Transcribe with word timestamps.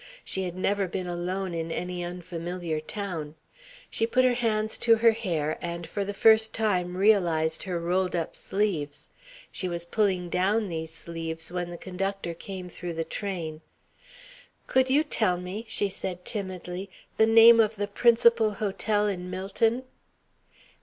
She 0.25 0.45
had 0.45 0.57
never 0.57 0.87
been 0.87 1.05
alone 1.05 1.53
in 1.53 1.71
any 1.71 2.03
unfamiliar 2.03 2.79
town. 2.79 3.35
She 3.91 4.07
put 4.07 4.23
her 4.25 4.33
hands 4.33 4.79
to 4.79 4.95
her 4.95 5.11
hair 5.11 5.59
and 5.61 5.85
for 5.85 6.03
the 6.03 6.11
first 6.15 6.55
time 6.55 6.97
realized 6.97 7.61
her 7.61 7.79
rolled 7.79 8.15
up 8.15 8.35
sleeves. 8.35 9.11
She 9.51 9.67
was 9.69 9.85
pulling 9.85 10.27
down 10.27 10.69
these 10.69 10.91
sleeves 10.91 11.51
when 11.51 11.69
the 11.69 11.77
conductor 11.77 12.33
came 12.33 12.67
through 12.67 12.93
the 12.93 13.03
train. 13.03 13.61
"Could 14.65 14.89
you 14.89 15.03
tell 15.03 15.37
me," 15.37 15.65
she 15.67 15.87
said 15.87 16.25
timidly, 16.25 16.89
"the 17.17 17.27
name 17.27 17.59
of 17.59 17.75
the 17.75 17.85
principal 17.87 18.53
hotel 18.55 19.05
in 19.05 19.29
Millton?" 19.29 19.83